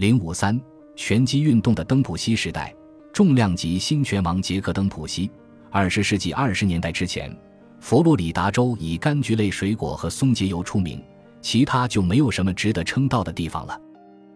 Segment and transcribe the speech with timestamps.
[0.00, 0.58] 零五三
[0.96, 2.74] 拳击运动的登普西时代，
[3.12, 5.30] 重量级新拳王杰克·登普西。
[5.70, 7.30] 二十世纪二十年代之前，
[7.80, 11.04] 佛罗里达州以柑橘类水果和松节油出名，
[11.42, 13.78] 其他就没有什么值得称道的地方了。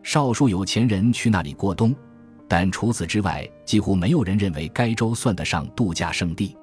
[0.03, 1.97] 少数有钱人去那里过冬，
[2.47, 6.55] 但除此之外，几乎没有人认为该州算得上度假胜地。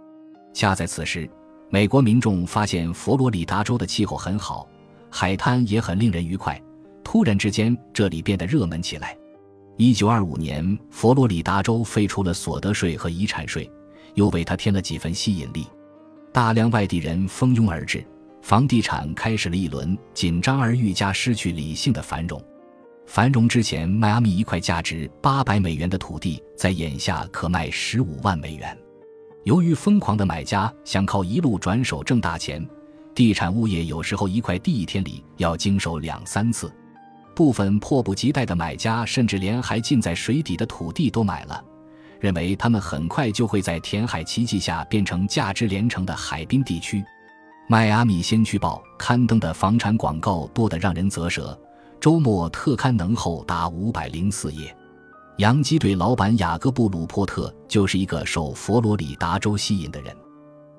[0.53, 1.27] 恰在此时，
[1.71, 4.67] 美国民众发现佛罗里达州的气候很好，
[5.09, 6.61] 海滩也很令人愉快。
[7.03, 9.17] 突然之间，这里变得热门起来。
[9.77, 13.69] 一九二五年，佛罗里达州废除了所得税和遗产税，
[14.13, 15.65] 又为它添了几分吸引力。
[16.31, 18.05] 大量外地人蜂拥而至，
[18.41, 22.41] 房地产开始了一轮紧张而愈加失去理性的繁荣。
[23.07, 28.77] 繁荣之前，迈阿密一块价值八百美元的土地，在眼下可卖十五万美元。
[29.43, 32.65] 由于疯狂的买家想靠一路转手挣大钱，
[33.15, 36.71] 地产物业有时候一块地一天里要经手两三次。
[37.33, 41.63] 部分迫不及待的买家甚至连还浸在水底的土地都买了，
[42.19, 47.03] 认为他们很快就会在填海奇迹下变成价值连城的海滨地区。
[47.67, 51.57] 迈阿密先驱报刊登的房产广告多得让人啧舌，
[51.99, 54.75] 周末特刊能厚达五百零四页。
[55.37, 60.13] 洋基队老板雅各布·鲁珀特就是一个受佛罗里达州吸引的人。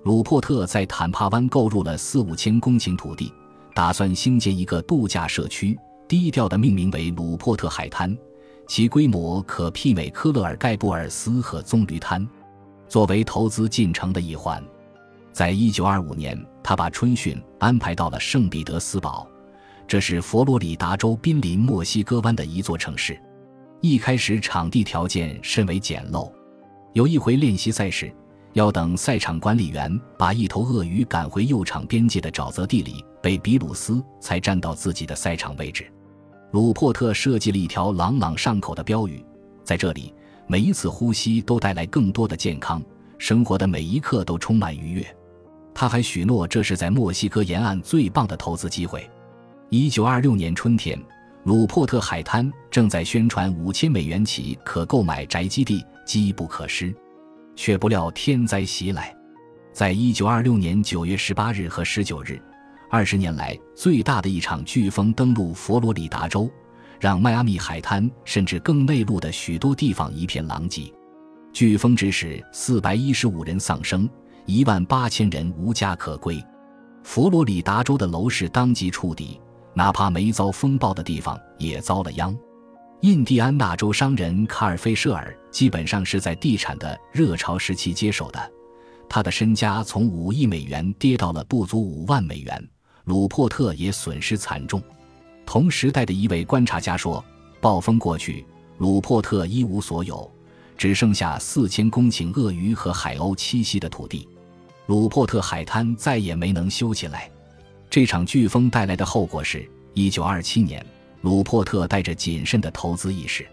[0.04, 3.32] 鲁珀特在坦帕湾购入了四五千公顷土地，
[3.74, 5.76] 打算兴建一个度假社区，
[6.12, 8.14] 低调地命名为鲁珀特海滩，
[8.66, 12.28] 其规模可媲美科勒尔盖布尔斯和棕榈滩。
[12.86, 14.62] 作为投资进程的一环，
[15.32, 19.26] 在一九二五年，他把春训安排到了圣彼得斯堡，
[19.88, 23.18] 这是佛罗里达州濒临墨西哥湾的一座城市。
[23.80, 26.30] 一开始场地条件甚为简陋，
[26.92, 28.14] 有一回练习赛事，
[28.52, 35.90] 要等赛场管理员把一头鳄鱼赶回右场边界的沼泽地里，被比鲁斯才站到自己的赛场位置。
[36.52, 39.24] 鲁珀特设计了一条朗朗上口的标语，
[39.64, 40.12] 在这里，
[40.46, 42.82] 每一次呼吸都带来更多的健康，
[43.16, 45.16] 生活的每一刻都充满愉悦。
[45.74, 49.10] 他还许诺，这是在墨西哥沿岸最棒的投资机会。
[49.70, 50.98] 一九二六年春天。
[51.44, 56.94] 鲁珀特海滩正在宣传五千美元起可购买宅基地，机不可失，
[57.56, 59.12] 却不料天灾袭来。
[59.72, 62.40] 在一九二六年九月十八日和十九日，
[62.92, 66.50] 二十年来最大的一场飓风登陆佛罗里达州，
[67.00, 70.92] 让迈阿密海滩甚至更内陆的许多地方一片狼藉。
[71.54, 74.06] 飓风致使四百一十五人丧生，
[74.44, 76.38] 一万八千人无家可归。
[77.02, 79.40] 佛罗里达州的楼市当即触底。
[79.72, 82.36] 哪怕没遭风暴的地方也遭了殃。
[83.00, 88.52] 印第安纳州商人卡尔·菲舍尔基本上是在地产的热潮时期接手的，
[89.08, 92.68] 他的身家从五亿美元跌到了不足五万美元。
[93.04, 94.80] 鲁珀特也损失惨重。
[95.44, 97.24] 同时代的一位观察家说
[97.60, 98.44] ：“暴风过去，
[98.78, 100.30] 鲁珀特一无所有，
[100.76, 104.28] 只剩下四千公顷鳄鱼和海鸥栖息的土地。
[104.86, 107.30] 鲁珀特海滩再也没能修起来。”
[107.90, 110.84] 这场飓风带来的后果是，一九二七年，
[111.20, 113.46] 鲁珀特带着谨慎的投资意识，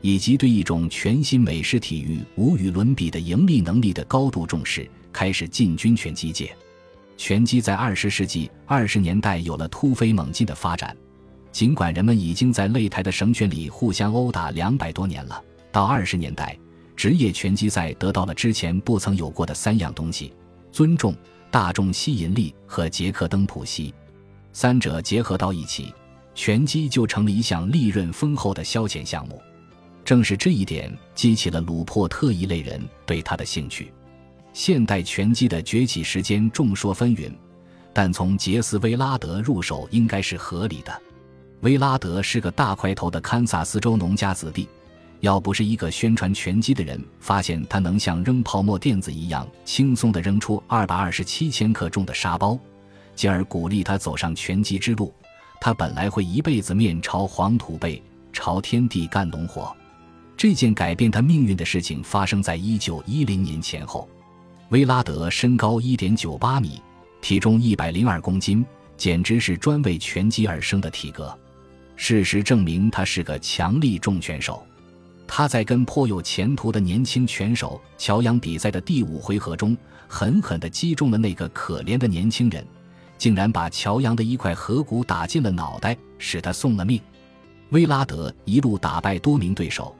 [0.00, 6.52] 以及对一种全新美式体育无与伦比的盈利能力的高度重视，开始进军拳击界。
[7.18, 10.96] 拳击在二十世纪二十年代有了突飞猛进的发展，
[11.50, 15.42] 尽管人们已经在擂台的绳圈里互相殴打两百多年了。
[15.72, 16.56] 到二十年代，
[16.94, 20.32] 职业拳击赛得到了之前不曾有过的三样东西：
[20.72, 21.14] 尊重。
[21.50, 23.94] 大众吸引力和杰克登普西，
[24.52, 25.94] 三者结合到一起，
[26.34, 29.40] 拳击就成了一项利润丰厚的消遣项目。
[30.04, 33.90] 正是这一点激起了鲁珀特一类人对他的兴趣。
[34.58, 37.32] 现代拳击的崛起时间众说纷纭，
[37.92, 41.00] 但从杰斯·威拉德入手应该是合理的。
[41.60, 44.68] 威拉德是个大块头的堪萨斯州农家子弟。
[45.20, 52.58] 要不是一个宣传拳击的人发现他能像扔泡沫垫子一样轻松地扔出二百二十七千克重的沙包，
[53.14, 55.14] 进而鼓励他走上拳击之路，
[55.60, 58.02] 他本来会一辈子面朝黄土背，
[58.32, 59.72] 朝天地干农活。
[60.36, 64.08] 这件改变他命运的事情发生在一九一零年前后。
[64.70, 66.82] 威拉德身高一点九八米，
[67.22, 68.64] 体重一百零二公斤，
[68.98, 71.36] 简直是专为拳击而生的体格。
[71.96, 74.62] 事实证明，他是个强力重拳手。
[75.26, 79.74] 他在跟颇有前途的年轻拳手乔杨比赛的第五回合中，
[80.06, 82.62] 狠狠地击中了那个可怜的年轻人，
[83.16, 87.00] 竟然把乔杨的一块颌骨打进了脑袋，使他送了命。
[87.70, 89.96] 威拉德一路打败多名对手，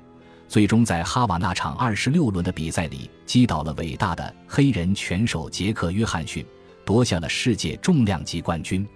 [0.49, 6.45] 最终在哈瓦那场二十六轮的比赛里击倒了伟大的黑人拳手杰克·约翰逊，
[6.87, 8.87] 夺下了世界重量级冠军。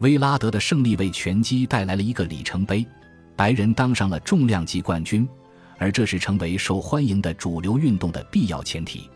[0.00, 2.86] 威拉德的胜利为拳击带来了一个里程碑。
[3.34, 5.26] 白人当上了重量级冠军，
[5.78, 9.08] 而这是成为受欢迎的主流运动的必要前提。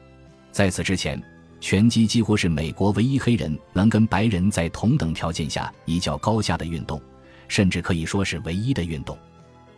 [0.51, 1.23] 在此之前，
[1.61, 6.99] 拳击几乎是美国唯一黑人能跟白人在同等条件下一较高下的运动，
[7.47, 9.17] 甚至可以说是唯一的运动。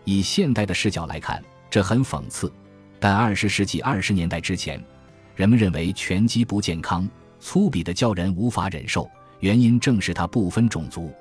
[0.05, 2.53] 以现代的视角来看，这很讽刺。
[3.01, 4.83] 但二十世纪二十年代之前，
[5.37, 9.09] 人们认为拳击不健康、粗鄙的叫人无法忍受，
[9.41, 11.13] 原因正是它不分种族。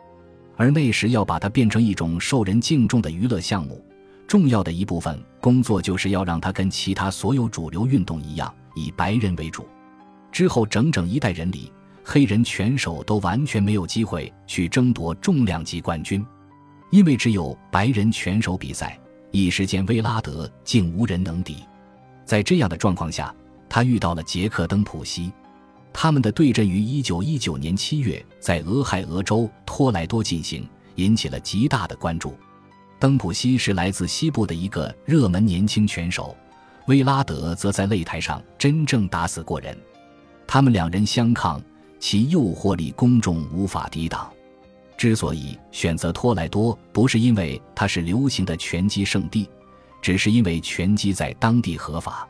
[0.55, 3.85] 而那时要把它变成一种受人敬重的娱乐项目，
[4.27, 9.67] 重要的一部分工作就是要让它跟其他所有主流运动一样，以白人为主。
[10.31, 11.71] 之后整整一代人里，
[12.03, 16.25] 黑人拳手都完全没有机会去争夺重量级冠军，
[16.89, 18.99] 因为只有白人拳手比赛。
[19.31, 21.57] 一时间，威拉德竟无人能敌。
[22.25, 23.33] 在这样的状况下，
[23.69, 25.31] 他遇到了杰克·登普西。
[25.93, 32.35] 他们的对阵于1919年7月在俄亥俄州托莱多进行，引起了极大的关注。
[32.99, 36.35] 登普西是来自西部的一个热门年轻拳手，
[36.87, 39.77] 威拉德则在擂台上真正打死过人。
[40.45, 41.61] 他们两人相抗，
[41.99, 44.31] 其诱惑力公众无法抵挡。
[44.97, 49.47] 之所以选择托莱多，不是因为它是流行的拳击圣地，
[50.01, 52.27] 只是因为拳击在当地合法。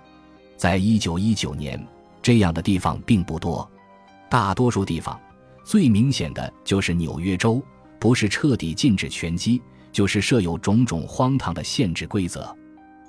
[0.57, 1.81] 在一九一九年，
[2.21, 3.67] 这样的地方并不多。
[4.29, 5.17] 大多数地方，
[5.63, 7.63] 最明显的就是纽约州，
[7.99, 9.61] 不是彻底禁止拳击，
[9.93, 12.53] 就是设有种种荒唐的限制规则。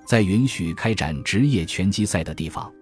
[0.07, 2.73] 在允许开展职业拳击赛的地方，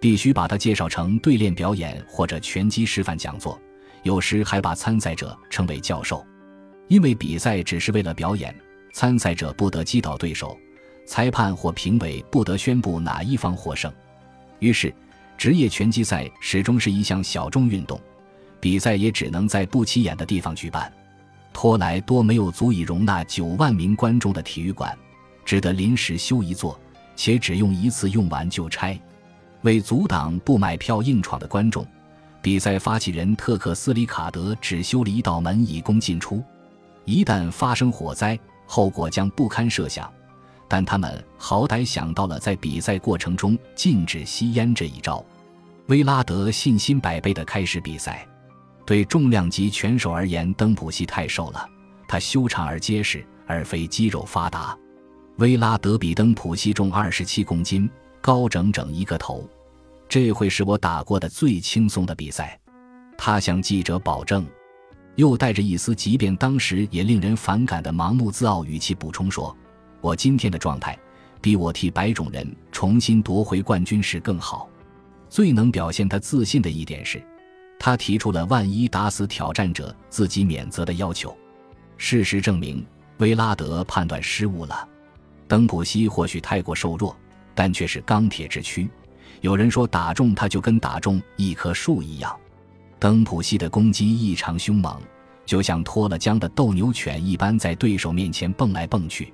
[0.00, 3.60] 必须把它介绍成对练表演或者拳击示范讲座。
[4.02, 6.24] 有时还把参赛者称为教授，
[6.88, 8.54] 因为比赛只是为了表演，
[8.92, 10.58] 参赛者不得击倒对手，
[11.06, 13.92] 裁判或评委不得宣布哪一方获胜。
[14.58, 14.92] 于是，
[15.38, 18.00] 职业拳击赛始终是一项小众运动，
[18.60, 20.92] 比赛也只能在不起眼的地方举办。
[21.52, 24.96] 托莱多没有足以容纳九万名观众的体育馆，
[25.44, 26.78] 只得临时修一座，
[27.14, 28.98] 且只用一次，用完就拆，
[29.62, 31.86] 为阻挡不买票硬闯的观众。
[32.42, 36.42] 比赛发起人特克斯里卡德只修了一道门以供进出，
[37.04, 38.36] 一旦发生火灾，
[38.66, 40.12] 后果将不堪设想。
[40.68, 45.24] 但他们好歹想到了在比赛过程中禁止吸烟这一招。
[45.86, 48.26] 威拉德信心百倍地开始比赛。
[48.84, 51.68] 对重量级拳手而言，登普西太瘦了，
[52.08, 54.76] 他修长而结实，而非肌肉发达。
[55.36, 57.88] 威拉德比登普西重二十七公斤，
[58.20, 59.48] 高整整一个头。
[60.12, 62.60] 这会是我打过的最轻松的比赛，
[63.16, 64.46] 他向记者保证，
[65.14, 69.56] 又带着一丝即便当时也令人反感的盲目自傲语气补充说
[70.02, 70.98] ：“我今天的状态
[71.40, 74.68] 比我替白种人重新夺回冠军时更好。”
[75.30, 77.18] 最能表现他自信的一点是，
[77.78, 81.34] 他提出了万一打死挑战者自己免责的要求。
[81.96, 82.84] 事实证明，
[83.16, 84.86] 威拉德判断失误了。
[85.48, 87.16] 登普西或许太过瘦弱，
[87.54, 88.86] 但却是钢铁之躯。
[89.42, 92.34] 有人说打中他就跟打中一棵树一样，
[93.00, 94.96] 登普西的攻击异常凶猛，
[95.44, 99.32] 就像脱了缰的斗牛犬一般，在对手面前蹦来蹦去，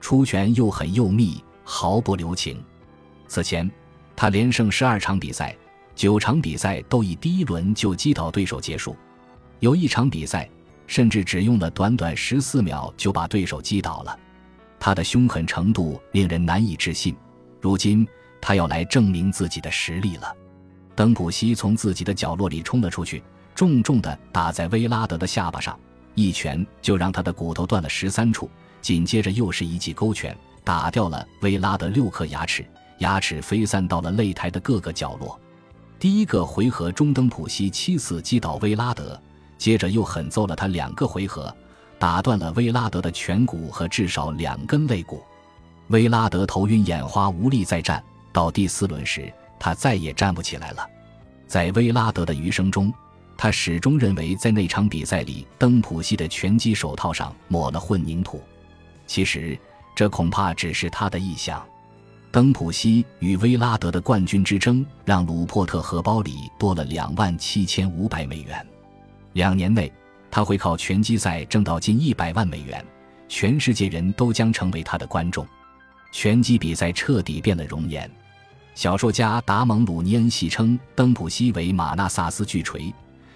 [0.00, 2.60] 出拳又狠又密，毫不留情。
[3.28, 3.70] 此前，
[4.16, 5.56] 他连胜十二场比赛，
[5.94, 8.96] 九场比赛都以第一轮就击倒对手结束，
[9.60, 10.50] 有一场比赛
[10.88, 14.18] 甚至只用了短短十四秒就把对手击倒了。
[14.80, 17.14] 他的凶狠程度令人难以置信。
[17.60, 18.04] 如今。
[18.40, 20.34] 他要来证明自己的实力了。
[20.94, 23.22] 登普西从自己的角落里冲了出去，
[23.54, 25.78] 重重地打在威拉德的下巴上，
[26.14, 28.50] 一拳就让他的骨头断了十三处。
[28.80, 32.64] 紧接着又是一记勾拳，打掉了威拉德六颗牙齿，
[32.98, 35.38] 牙齿飞散到了擂台的各个角落。
[35.98, 39.20] 第一个回合中，登普西七次击倒威拉德，
[39.58, 41.52] 接着又狠揍了他两个回合，
[41.98, 45.22] 打断了威拉德的颧骨和至少两根肋骨。
[45.88, 48.02] 威拉德头晕眼花，无力再战。
[48.36, 50.86] 到第四轮时，他再也站不起来了。
[51.46, 52.92] 在威拉德的余生中，
[53.34, 58.42] 他始终认为在那场比赛里，登普西的拳击手套上抹了混凝土。
[59.06, 59.58] 其实，
[59.94, 61.66] 这恐怕只是他的臆想。
[62.30, 68.66] 登普西与威拉德的冠军之争，让鲁珀特荷包里多了两万七千五百美元。
[69.32, 69.90] 两年内，
[70.30, 72.84] 他会靠拳击赛挣到近一百万美元，
[73.30, 75.46] 全世界人都将成为他的观众。
[76.12, 78.10] 拳击比赛彻底变了容颜。
[78.76, 82.92] 小说家达蒙·鲁尼恩戏称登普西为马纳萨斯巨锤，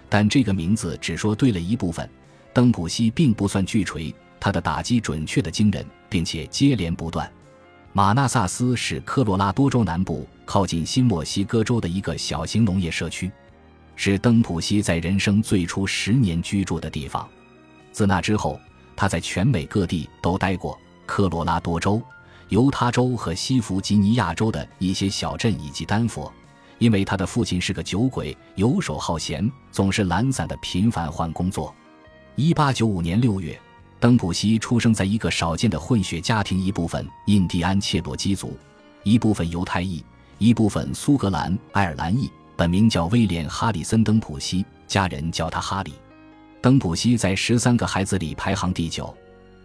[0.07, 2.07] 但这个名字只说对了一部分。
[2.53, 7.29] 登普西并不算巨锤，他的打击准确的惊人，并且接连不断。
[7.95, 13.33] 马纳萨斯是科罗拉多州南部靠近新墨西哥州的一个小型农业社区，
[13.97, 17.27] 是登普西在人生最初十年居住的地方。
[17.93, 18.61] 自那之后，
[18.95, 20.79] 他在全美各地都待过。
[21.07, 22.01] 科罗拉多州、
[22.51, 26.31] 犹他州和西弗吉尼亚州的一些小镇以及丹佛。
[26.79, 31.75] 因为他的父亲是个酒鬼，游手好闲，总是懒散的频繁换工作。
[32.37, 33.61] 一八九五年六月，
[33.99, 38.57] 登普西出生在一个少见的混血家庭，一部分印第安切罗基族，
[39.03, 40.03] 一部分犹太裔，
[40.39, 42.31] 一部分苏格兰爱尔兰裔。
[42.57, 45.93] 本名叫威廉·哈里森·登普西，家人叫他哈里。
[46.63, 49.15] 登普西在十三个孩子里排行第九。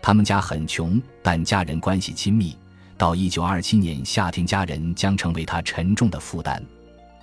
[0.02, 2.56] 他们家很穷，但家人关系亲密。
[2.98, 6.64] 到一九二七年夏天，家人将成为他沉重的负担。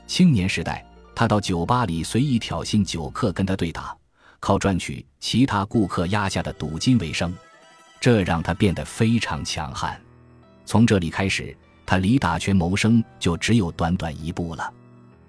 [0.06, 3.96] 青年时代，他到酒吧里随意挑衅酒客，跟他对打，
[4.38, 7.32] 靠赚取其他顾客压下的赌金为生，
[7.98, 9.98] 这让他变得非常强悍。
[10.66, 14.72] 从这里开始，他离打拳谋生就只有短短一步了。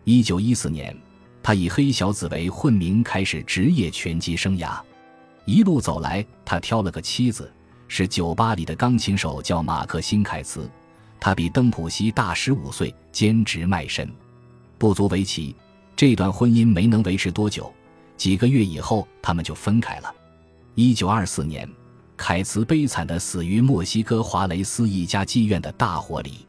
[0.03, 0.95] 一九一四年，
[1.41, 4.77] 他以黑小子为混名开始职业拳击生涯。
[5.45, 7.51] 一路走来，他挑了个妻子，
[7.95, 10.67] 是酒吧里的钢琴手，叫马克辛凯茨。
[11.19, 14.11] 他比登普西大十五岁，兼职卖身。
[14.79, 15.55] 不足为奇，
[15.95, 17.71] 这段婚姻没能维持多久。
[18.17, 20.11] 几个月以后，他们就分开了。
[20.73, 21.69] 一九二四年，
[22.17, 26.47] 凯茨悲惨的死于墨西哥华雷斯一家妓院的大火里。